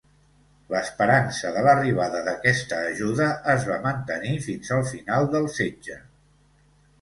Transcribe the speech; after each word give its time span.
L'esperança 0.75 1.51
de 1.57 1.61
l'arribada 1.67 2.21
d'aquesta 2.27 2.79
ajuda 2.93 3.27
es 3.55 3.67
va 3.73 3.77
mantenir 3.85 4.33
fins 4.47 4.73
al 4.79 4.83
final 4.95 5.31
del 5.37 5.47
setge. 5.59 6.01